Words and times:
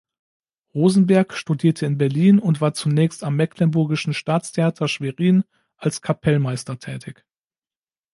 Rosenberg 0.73 1.31
studierte 1.33 1.85
in 1.85 1.99
Berlin 1.99 2.39
und 2.39 2.59
war 2.59 2.73
zunächst 2.73 3.23
am 3.23 3.35
Mecklenburgischen 3.35 4.15
Staatstheater 4.15 4.87
Schwerin 4.87 5.43
als 5.77 6.01
Kapellmeister 6.01 6.79
tätig. 6.79 7.23